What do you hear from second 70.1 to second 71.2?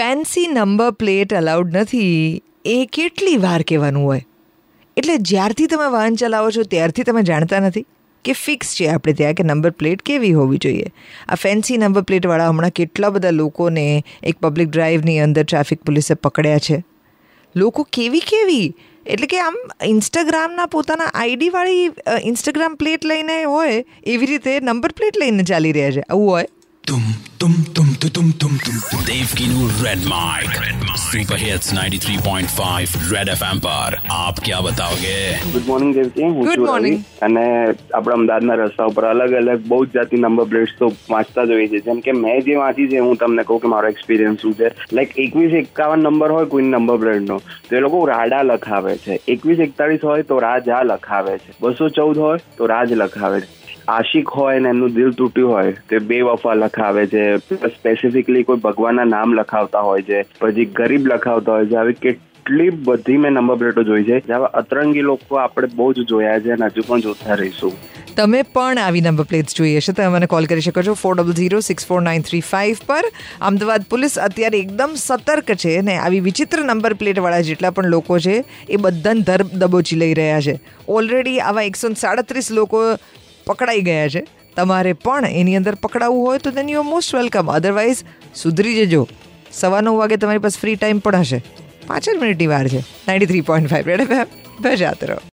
call કરી શકો છો four